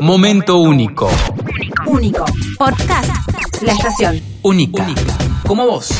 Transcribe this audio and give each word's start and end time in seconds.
Momento 0.00 0.58
único. 0.58 1.08
Único. 1.86 2.24
Podcast. 2.58 3.10
La 3.62 3.72
estación. 3.72 4.20
Única. 4.42 4.86
Como 5.46 5.66
vos. 5.66 5.90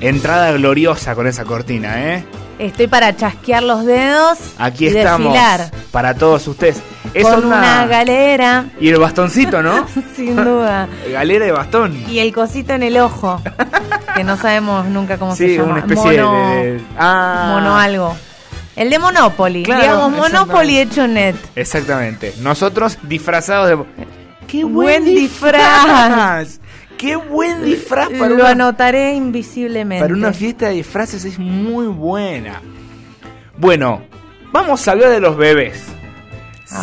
Entrada 0.00 0.52
gloriosa 0.52 1.14
con 1.14 1.26
esa 1.26 1.44
cortina, 1.44 2.14
¿eh? 2.14 2.24
Estoy 2.58 2.88
para 2.88 3.14
chasquear 3.14 3.62
los 3.62 3.84
dedos 3.84 4.38
Aquí 4.58 4.86
y 4.86 4.88
estamos 4.88 5.32
desfilar 5.32 5.70
para 5.92 6.14
todos 6.14 6.46
ustedes. 6.48 6.82
Es 7.14 7.24
con 7.24 7.44
una... 7.46 7.86
galera, 7.86 8.66
Y 8.80 8.88
el 8.88 8.98
bastoncito, 8.98 9.62
¿no? 9.62 9.86
sin 10.16 10.34
duda. 10.36 10.88
Galera 11.12 11.46
de 11.46 11.52
bastón. 11.52 12.04
Y 12.08 12.18
el 12.18 12.32
cosito 12.34 12.74
en 12.74 12.82
el 12.82 12.98
ojo, 12.98 13.40
que 14.14 14.24
no 14.24 14.36
sabemos 14.36 14.86
nunca 14.86 15.16
cómo 15.18 15.34
se 15.36 15.46
Sí, 15.46 15.56
llama. 15.56 15.70
una 15.70 15.80
especie 15.80 16.20
mono, 16.20 16.50
de... 16.50 16.80
Ah, 16.98 17.52
mono 17.54 17.78
algo. 17.78 18.16
El 18.76 18.90
de 18.90 18.98
Monopoly, 18.98 19.62
Claro, 19.62 19.82
digamos 19.82 20.10
Monopoly 20.12 20.78
hecho 20.78 21.06
net. 21.08 21.34
Exactamente. 21.56 22.34
Nosotros 22.40 22.98
disfrazados 23.02 23.68
de... 23.68 23.84
¡Qué 24.46 24.64
Buen 24.64 25.04
disfraz! 25.04 26.60
¡Qué 26.98 27.16
buen 27.16 27.64
disfraz 27.64 28.08
para 28.10 28.28
Lo 28.30 28.34
una, 28.36 28.50
anotaré 28.50 29.14
invisiblemente. 29.14 30.02
para 30.04 30.14
una 30.14 30.32
fiesta 30.32 30.68
de 30.68 30.74
disfraces! 30.74 31.24
Es 31.24 31.38
muy 31.38 31.86
buena. 31.86 32.60
Bueno, 33.56 34.02
vamos 34.52 34.86
a 34.86 34.92
hablar 34.92 35.10
de 35.10 35.20
los 35.20 35.36
bebés. 35.36 35.84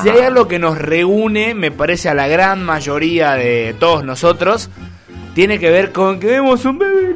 Si 0.01 0.09
hay 0.09 0.21
algo 0.21 0.47
que 0.47 0.57
nos 0.57 0.77
reúne, 0.79 1.53
me 1.53 1.70
parece 1.70 2.09
a 2.09 2.13
la 2.15 2.27
gran 2.27 2.63
mayoría 2.63 3.33
de 3.33 3.75
todos 3.79 4.03
nosotros, 4.03 4.70
tiene 5.35 5.59
que 5.59 5.70
ver 5.70 5.91
con 5.91 6.20
que 6.20 6.27
vemos 6.27 6.65
un 6.65 6.79
bebé. 6.79 7.15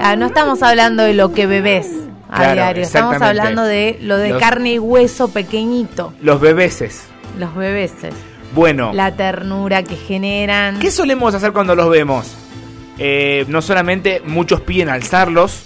Ah, 0.00 0.16
no 0.16 0.26
estamos 0.26 0.62
hablando 0.62 1.02
de 1.02 1.12
lo 1.14 1.32
que 1.34 1.46
bebés 1.46 1.88
a 2.30 2.36
Claro, 2.36 2.52
diario, 2.54 2.82
estamos 2.84 3.20
hablando 3.20 3.62
de 3.64 3.98
lo 4.00 4.16
de 4.16 4.30
Los- 4.30 4.40
carne 4.40 4.74
y 4.74 4.78
hueso 4.78 5.28
pequeñito, 5.28 6.14
Los 6.22 6.40
bebeses. 6.40 7.02
los 7.38 7.54
bebés. 7.54 7.92
Bueno, 8.54 8.92
La 8.92 9.14
ternura 9.14 9.82
que 9.82 9.96
generan. 9.96 10.78
¿qué 10.78 10.90
solemos 10.90 11.34
hacer 11.34 11.52
cuando 11.52 11.74
los 11.74 11.90
vemos? 11.90 12.26
Eh, 12.98 13.44
no 13.48 13.60
solamente 13.60 14.22
muchos 14.24 14.62
piden 14.62 14.88
alzarlos, 14.88 15.62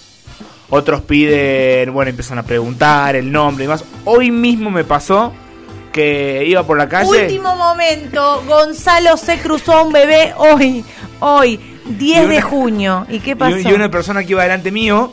otros 0.69 1.01
piden, 1.03 1.93
bueno, 1.93 2.11
empiezan 2.11 2.39
a 2.39 2.43
preguntar 2.43 3.15
el 3.17 3.31
nombre 3.31 3.65
y 3.65 3.67
demás. 3.67 3.85
Hoy 4.05 4.31
mismo 4.31 4.71
me 4.71 4.83
pasó 4.85 5.33
que 5.93 6.45
iba 6.47 6.65
por 6.65 6.79
la 6.79 6.89
calle. 6.89 7.23
Último 7.23 7.55
momento, 7.57 8.43
Gonzalo 8.47 9.17
se 9.17 9.39
cruzó 9.39 9.75
a 9.75 9.83
un 9.83 9.93
bebé 9.93 10.33
hoy, 10.37 10.85
hoy, 11.21 11.61
10 11.87 12.25
Y 12.25 12.27
de 12.29 12.43
junio. 12.43 13.07
¿Y 13.09 13.21
qué 13.21 13.37
pasó? 13.37 13.57
y 13.59 13.73
una 13.73 13.91
persona 13.91 14.25
que 14.25 14.33
iba 14.33 14.43
delante 14.43 14.71
mío 14.71 15.13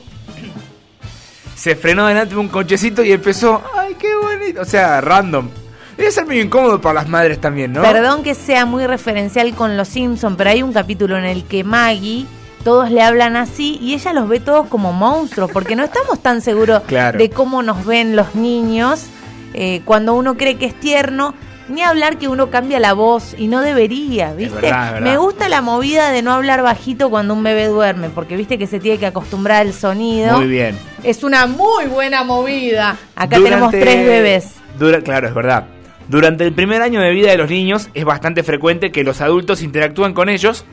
se 1.56 1.76
frenó 1.76 2.06
delante 2.06 2.36
de 2.36 2.40
un 2.40 2.50
cochecito 2.50 3.04
y 3.04 3.12
empezó, 3.12 3.62
ay, 3.78 3.96
qué 4.00 4.16
bonito. 4.16 4.62
O 4.62 4.66
sea, 4.66 5.02
random. 5.02 5.50
Debe 5.98 6.12
ser 6.12 6.26
medio 6.28 6.44
incómodo 6.44 6.80
para 6.80 6.96
las 6.96 7.08
madres 7.10 7.42
también, 7.42 7.74
¿no? 7.74 7.82
Perdón 7.82 8.22
que 8.24 8.36
sea 8.36 8.66
muy 8.66 8.86
referencial 8.86 9.54
con 9.56 9.78
los 9.78 9.88
Simpson, 9.88 10.36
pero 10.36 10.52
hay 10.52 10.62
un 10.62 10.72
capítulo 10.74 11.18
en 11.18 11.26
el 11.26 11.44
que 11.44 11.64
Maggie 11.64 12.26
todos 12.64 12.92
le 12.92 13.02
hablan 13.02 13.36
así 13.36 13.78
y 13.82 13.94
ella 13.94 14.14
los 14.14 14.28
ve 14.30 14.40
todos 14.40 14.68
como 14.68 14.94
monstruos, 14.94 15.50
porque 15.52 15.76
no 15.76 15.84
estamos 15.84 16.20
tan 16.22 16.42
seguros 16.42 16.84
Claro. 16.88 17.18
de 17.18 17.30
cómo 17.30 17.64
nos 17.64 17.86
ven 17.86 18.16
los 18.16 18.36
niños 18.36 19.06
eh, 19.54 19.82
cuando 19.86 20.14
uno 20.14 20.36
cree 20.38 20.56
que 20.58 20.66
es 20.68 20.80
tierno. 20.80 21.34
Ni 21.70 21.82
hablar 21.82 22.18
que 22.18 22.30
uno 22.30 22.50
cambia 22.50 22.80
la 22.80 22.94
voz 22.94 23.36
y 23.38 23.48
no 23.50 23.60
debería, 23.60 24.32
¿viste? 24.32 24.56
verdad, 24.62 24.88
es 24.88 24.94
verdad. 24.94 25.12
Me 25.12 25.18
gusta 25.18 25.50
la 25.50 25.60
movida 25.62 26.12
de 26.12 26.22
no 26.22 26.32
hablar 26.32 26.62
bajito 26.62 27.10
cuando 27.10 27.34
un 27.34 27.44
bebé 27.44 27.68
duerme, 27.68 28.08
porque 28.10 28.38
viste 28.38 28.58
que 28.58 28.68
se 28.68 28.80
tiene 28.80 28.98
que 29.00 29.06
acostumbrar 29.08 29.64
al 29.68 29.74
sonido. 29.74 30.38
Muy 30.38 30.48
bien. 30.48 30.80
Es 31.04 31.26
una 31.26 31.46
muy 31.46 31.88
buena 31.88 32.24
movida. 32.24 32.92
Acá 33.18 33.36
Durante- 33.36 33.44
tenemos 33.50 33.72
tres 33.72 34.06
bebés. 34.08 34.52
dura- 34.80 35.02
claro, 35.02 35.28
es 35.28 35.34
verdad. 35.34 35.66
Durante 36.10 36.46
el 36.46 36.54
primer 36.54 36.82
año 36.82 37.02
de 37.02 37.12
vida 37.12 37.32
de 37.32 37.38
los 37.38 37.50
niños 37.50 37.90
es 37.94 38.06
bastante 38.06 38.44
frecuente 38.44 38.92
que 38.92 39.04
los 39.04 39.22
adultos 39.22 39.62
interactúen 39.62 40.14
con 40.14 40.30
ellos 40.30 40.66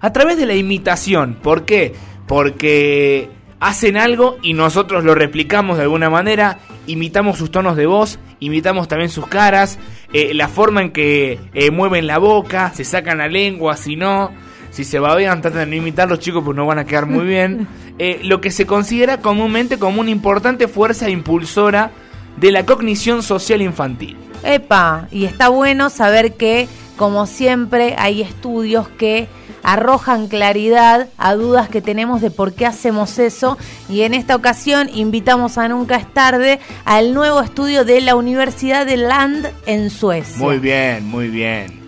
a 0.00 0.12
través 0.12 0.36
de 0.36 0.46
la 0.46 0.54
imitación. 0.54 1.34
¿Por 1.40 1.64
qué? 1.64 1.94
Porque 2.26 3.30
hacen 3.60 3.96
algo 3.96 4.38
y 4.42 4.54
nosotros 4.54 5.04
lo 5.04 5.14
replicamos 5.14 5.76
de 5.76 5.84
alguna 5.84 6.10
manera, 6.10 6.58
imitamos 6.88 7.38
sus 7.38 7.52
tonos 7.52 7.76
de 7.76 7.86
voz, 7.86 8.18
imitamos 8.40 8.88
también 8.88 9.08
sus 9.08 9.28
caras, 9.28 9.78
eh, 10.12 10.34
la 10.34 10.48
forma 10.48 10.82
en 10.82 10.90
que 10.90 11.38
eh, 11.54 11.70
mueven 11.70 12.08
la 12.08 12.18
boca, 12.18 12.72
se 12.74 12.84
sacan 12.84 13.18
la 13.18 13.28
lengua, 13.28 13.76
si 13.76 13.94
no, 13.94 14.32
si 14.70 14.82
se 14.82 14.98
babean, 14.98 15.40
tratan 15.40 15.70
de 15.70 15.76
no 15.76 15.82
imitar 15.82 16.08
los 16.08 16.18
chicos, 16.18 16.42
pues 16.44 16.56
no 16.56 16.66
van 16.66 16.80
a 16.80 16.84
quedar 16.84 17.06
muy 17.06 17.24
bien. 17.24 17.68
Eh, 17.98 18.20
lo 18.24 18.40
que 18.40 18.50
se 18.50 18.66
considera 18.66 19.18
comúnmente 19.18 19.78
como 19.78 20.00
una 20.00 20.10
importante 20.10 20.66
fuerza 20.66 21.10
impulsora 21.10 21.92
de 22.36 22.52
la 22.52 22.66
cognición 22.66 23.22
social 23.22 23.62
infantil. 23.62 24.16
Epa, 24.42 25.06
y 25.10 25.24
está 25.24 25.48
bueno 25.48 25.90
saber 25.90 26.34
que, 26.34 26.68
como 26.96 27.26
siempre, 27.26 27.94
hay 27.98 28.22
estudios 28.22 28.88
que 28.88 29.28
arrojan 29.62 30.28
claridad 30.28 31.08
a 31.18 31.34
dudas 31.34 31.68
que 31.68 31.80
tenemos 31.80 32.20
de 32.20 32.30
por 32.30 32.52
qué 32.52 32.66
hacemos 32.66 33.18
eso. 33.18 33.56
Y 33.88 34.02
en 34.02 34.14
esta 34.14 34.36
ocasión 34.36 34.90
invitamos 34.92 35.58
a 35.58 35.68
Nunca 35.68 35.96
es 35.96 36.12
tarde 36.12 36.58
al 36.84 37.14
nuevo 37.14 37.40
estudio 37.40 37.84
de 37.84 38.00
la 38.00 38.16
Universidad 38.16 38.86
de 38.86 38.96
Land 38.96 39.50
en 39.66 39.90
Suecia. 39.90 40.38
Muy 40.38 40.58
bien, 40.58 41.06
muy 41.06 41.28
bien. 41.28 41.80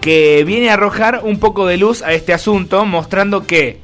Que 0.00 0.42
viene 0.44 0.70
a 0.70 0.74
arrojar 0.74 1.20
un 1.22 1.38
poco 1.38 1.66
de 1.66 1.76
luz 1.76 2.02
a 2.02 2.12
este 2.12 2.32
asunto, 2.32 2.84
mostrando 2.84 3.46
que 3.46 3.80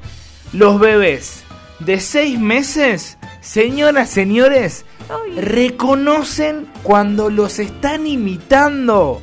los 0.53 0.81
bebés 0.81 1.45
de 1.79 2.01
seis 2.01 2.41
meses, 2.41 3.18
señoras, 3.41 4.11
señores, 4.11 4.85
Ay. 5.09 5.41
reconocen 5.41 6.67
cuando 6.83 7.31
los 7.31 7.59
están 7.59 8.07
imitando. 8.07 9.21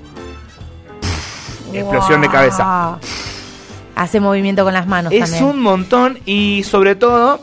Explosión 1.73 2.21
de 2.21 2.29
cabeza. 2.29 2.99
Hace 3.95 4.19
movimiento 4.19 4.63
con 4.63 4.73
las 4.73 4.87
manos 4.87 5.13
Es 5.13 5.31
también. 5.31 5.43
un 5.45 5.61
montón 5.61 6.19
y 6.25 6.63
sobre 6.63 6.95
todo 6.95 7.41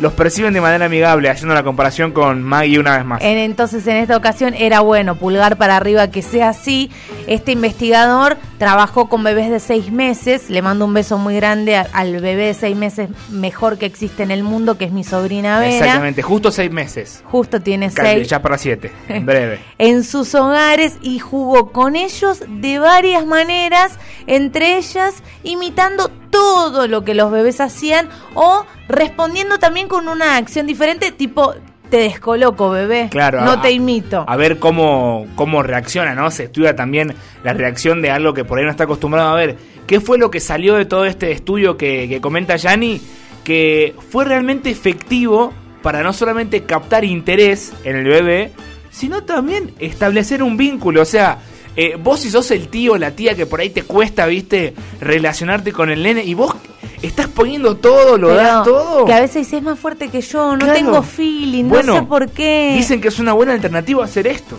los 0.00 0.12
perciben 0.14 0.52
de 0.54 0.60
manera 0.60 0.86
amigable, 0.86 1.28
haciendo 1.30 1.54
la 1.54 1.62
comparación 1.62 2.12
con 2.12 2.42
Maggie 2.42 2.78
una 2.78 2.96
vez 2.96 3.04
más. 3.06 3.22
En- 3.22 3.38
entonces 3.38 3.86
en 3.86 3.96
esta 3.96 4.16
ocasión 4.16 4.54
era 4.54 4.80
bueno 4.80 5.14
pulgar 5.16 5.56
para 5.56 5.76
arriba 5.76 6.08
que 6.10 6.22
sea 6.22 6.48
así. 6.50 6.90
Este 7.26 7.52
investigador 7.52 8.36
trabajó 8.58 9.08
con 9.08 9.22
bebés 9.22 9.50
de 9.50 9.60
seis 9.60 9.92
meses. 9.92 10.50
Le 10.50 10.62
mando 10.62 10.84
un 10.84 10.94
beso 10.94 11.18
muy 11.18 11.36
grande 11.36 11.76
a- 11.76 11.86
al 11.92 12.12
bebé 12.20 12.46
de 12.46 12.54
seis 12.54 12.76
meses 12.76 13.08
mejor 13.30 13.78
que 13.78 13.86
existe 13.86 14.22
en 14.22 14.30
el 14.30 14.42
mundo, 14.42 14.78
que 14.78 14.86
es 14.86 14.92
mi 14.92 15.04
sobrina 15.04 15.60
Vera. 15.60 15.74
Exactamente, 15.76 16.22
justo 16.22 16.50
seis 16.50 16.70
meses. 16.70 17.22
Justo 17.26 17.60
tiene 17.60 17.90
Casi, 17.90 18.08
seis. 18.12 18.28
Ya 18.28 18.40
para 18.42 18.58
siete, 18.58 18.90
en 19.08 19.26
breve. 19.26 19.60
En 19.78 20.02
sus 20.04 20.34
hogares 20.34 20.96
y 21.02 21.18
jugó 21.18 21.72
con 21.72 21.94
ellos 21.96 22.42
de 22.48 22.78
varias 22.78 23.26
maneras, 23.26 23.92
entre 24.26 24.78
ellas 24.78 25.14
imitando 25.42 26.10
todo 26.40 26.86
lo 26.88 27.04
que 27.04 27.14
los 27.14 27.30
bebés 27.30 27.60
hacían 27.60 28.08
o 28.34 28.64
respondiendo 28.88 29.58
también 29.58 29.88
con 29.88 30.08
una 30.08 30.36
acción 30.36 30.66
diferente, 30.66 31.12
tipo 31.12 31.54
te 31.90 31.98
descoloco, 31.98 32.70
bebé. 32.70 33.08
Claro, 33.10 33.40
No 33.42 33.52
a- 33.52 33.62
te 33.62 33.72
imito. 33.72 34.24
A 34.26 34.36
ver 34.36 34.58
cómo, 34.58 35.26
cómo 35.34 35.62
reacciona, 35.62 36.14
¿no? 36.14 36.30
Se 36.30 36.44
estudia 36.44 36.74
también 36.76 37.14
la 37.44 37.52
reacción 37.52 38.00
de 38.00 38.10
algo 38.10 38.32
que 38.32 38.44
por 38.44 38.58
ahí 38.58 38.64
no 38.64 38.70
está 38.70 38.84
acostumbrado 38.84 39.28
a 39.30 39.34
ver. 39.34 39.56
¿Qué 39.86 40.00
fue 40.00 40.16
lo 40.16 40.30
que 40.30 40.40
salió 40.40 40.76
de 40.76 40.84
todo 40.86 41.04
este 41.04 41.32
estudio 41.32 41.76
que, 41.76 42.08
que 42.08 42.20
comenta 42.20 42.56
Yanni? 42.56 43.00
Que 43.44 43.94
fue 44.10 44.24
realmente 44.24 44.70
efectivo 44.70 45.52
para 45.82 46.02
no 46.02 46.12
solamente 46.12 46.62
captar 46.62 47.04
interés 47.04 47.72
en 47.84 47.96
el 47.96 48.04
bebé, 48.04 48.52
sino 48.90 49.24
también 49.24 49.74
establecer 49.80 50.42
un 50.44 50.56
vínculo. 50.56 51.02
O 51.02 51.06
sea, 51.06 51.38
eh, 51.76 51.96
vos 52.02 52.20
si 52.20 52.30
sos 52.30 52.50
el 52.50 52.68
tío 52.68 52.92
o 52.94 52.98
la 52.98 53.12
tía 53.12 53.34
que 53.34 53.46
por 53.46 53.60
ahí 53.60 53.70
te 53.70 53.82
cuesta, 53.82 54.26
viste, 54.26 54.74
relacionarte 55.00 55.72
con 55.72 55.90
el 55.90 56.02
nene 56.02 56.24
y 56.24 56.34
vos 56.34 56.54
estás 57.02 57.28
poniendo 57.28 57.76
todo, 57.76 58.18
lo 58.18 58.28
Pero 58.28 58.40
das 58.40 58.64
todo. 58.64 59.04
Que 59.06 59.12
a 59.14 59.20
veces 59.20 59.52
es 59.52 59.62
más 59.62 59.78
fuerte 59.78 60.08
que 60.08 60.20
yo, 60.20 60.52
no 60.52 60.58
Claro. 60.64 60.74
tengo 60.74 61.02
feeling, 61.02 61.64
Bueno, 61.68 61.94
no 61.94 62.00
sé 62.00 62.06
por 62.06 62.28
qué. 62.30 62.74
Dicen 62.76 63.00
que 63.00 63.08
es 63.08 63.18
una 63.18 63.32
buena 63.32 63.52
alternativa 63.52 64.04
hacer 64.04 64.26
esto. 64.26 64.56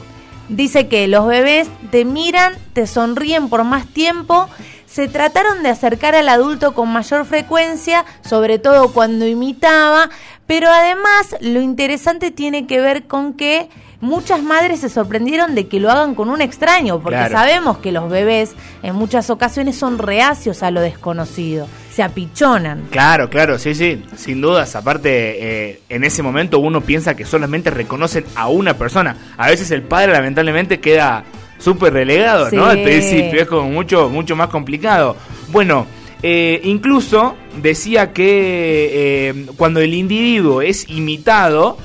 Dice 0.50 0.88
que 0.88 1.07
los 1.07 1.27
bebés 1.27 1.69
te 1.91 2.03
miran, 2.03 2.53
te 2.74 2.86
sonríen 2.88 3.47
por 3.47 3.63
más 3.63 3.88
tiempo, 3.88 4.50
se 4.86 5.07
trataron 5.07 5.63
de 5.63 5.69
acercar 5.69 6.15
al 6.15 6.27
adulto 6.27 6.74
con 6.74 6.89
mayor 6.89 7.25
frecuencia, 7.25 8.03
sobre 8.27 8.59
todo 8.59 8.91
cuando 8.91 9.25
imitaba, 9.25 10.09
pero 10.47 10.68
además 10.69 11.38
lo 11.39 11.62
interesante 11.62 12.31
tiene 12.31 12.68
que 12.68 12.81
ver 12.81 13.03
con 13.07 13.33
que 13.33 13.69
muchas 14.01 14.42
madres 14.44 14.81
se 14.81 14.89
sorprendieron 14.89 15.56
de 15.56 15.68
que 15.68 15.80
lo 15.80 15.89
hagan 15.92 16.15
con 16.15 16.30
un 16.30 16.42
extraño, 16.42 17.00
porque 17.00 17.18
Claro. 17.19 17.33
sabemos 17.38 17.77
que 17.77 17.92
los 17.92 18.09
bebés 18.09 18.51
en 18.83 18.95
muchas 18.95 19.30
ocasiones 19.30 19.77
son 19.77 19.98
reacios 19.98 20.63
a 20.63 20.71
lo 20.71 20.81
desconocido, 20.81 21.68
se 21.94 22.03
apichonan. 22.03 22.88
Claro, 22.92 23.30
claro, 23.30 23.57
sí, 23.59 23.75
sí, 23.75 24.03
sin 24.15 24.42
dudas. 24.42 24.75
Aparte, 24.75 25.69
eh, 25.69 25.80
en 25.89 26.03
ese 26.03 26.24
momento 26.24 26.59
uno 26.59 26.81
piensa 26.81 27.15
que 27.15 27.25
solamente 27.25 27.69
reconocen 27.69 28.25
a 28.36 28.48
una 28.50 28.74
persona. 28.77 29.15
A 29.38 29.48
veces 29.50 29.71
el 29.71 29.83
padre 29.83 30.12
lamentablemente 30.13 30.80
queda 30.80 31.24
súper 31.59 31.94
relegado, 31.94 32.50
¿no? 32.51 32.65
Al 32.65 32.81
principio 32.81 33.42
es 33.42 33.48
como 33.48 33.69
mucho, 33.69 34.09
mucho 34.09 34.36
más 34.36 34.50
complicado. 34.50 35.15
Bueno, 35.50 35.86
eh, 36.24 36.59
incluso 36.63 37.36
decía 37.62 38.13
que 38.13 39.30
eh, 39.30 39.45
cuando 39.57 39.80
el 39.80 39.94
individuo 39.94 40.62
es 40.62 40.88
imitado, 40.89 41.77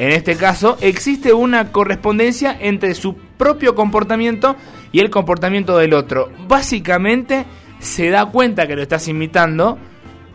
en 0.00 0.12
este 0.12 0.34
caso, 0.36 0.78
existe 0.80 1.34
una 1.34 1.72
correspondencia 1.72 2.56
entre 2.58 2.94
su 2.94 3.16
propio 3.36 3.74
comportamiento 3.74 4.56
y 4.92 5.00
el 5.00 5.10
comportamiento 5.10 5.76
del 5.76 5.92
otro. 5.92 6.32
Básicamente 6.48 7.44
se 7.80 8.08
da 8.08 8.24
cuenta 8.24 8.66
que 8.66 8.76
lo 8.76 8.80
estás 8.80 9.08
imitando 9.08 9.76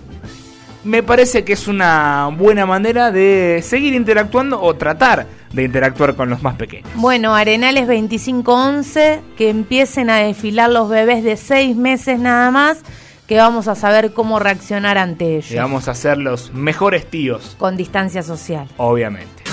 me 0.84 1.02
parece 1.02 1.44
que 1.44 1.54
es 1.54 1.68
una 1.68 2.30
buena 2.38 2.68
manera 2.68 3.12
de 3.12 3.62
seguir 3.64 3.96
interactuando 3.96 4.62
o 4.62 4.76
tratar 4.76 5.26
de 5.52 5.64
interactuar 5.64 6.16
con 6.16 6.30
los 6.30 6.44
más 6.44 6.56
pequeños. 6.58 6.90
Bueno, 6.94 7.34
Arenales 7.34 7.88
2511, 7.88 9.22
que 9.36 9.50
empiecen 9.50 10.12
a 10.12 10.18
desfilar 10.18 10.70
los 10.70 10.90
bebés 10.90 11.24
de 11.24 11.38
seis 11.38 11.76
meses 11.76 12.20
nada 12.20 12.52
más, 12.52 12.84
que 13.28 13.38
vamos 13.38 13.68
a 13.68 13.76
saber 13.76 14.14
cómo 14.14 14.40
reaccionar 14.40 14.98
ante 14.98 15.38
ellos. 15.38 15.52
Y 15.52 15.56
vamos 15.56 15.88
a 15.88 15.94
ser 15.96 16.18
los 16.18 16.54
mejores 16.54 17.10
tíos, 17.10 17.56
Con 17.58 17.78
distancia 17.78 18.22
social. 18.24 18.68
obviamente. 18.78 19.44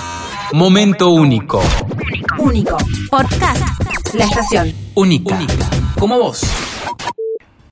Momento 0.53 1.09
único. 1.09 1.61
Único. 2.37 2.77
Podcast. 3.09 3.63
La 4.13 4.25
estación. 4.25 4.73
Única. 4.95 5.37
Como 5.97 6.17
vos. 6.19 6.41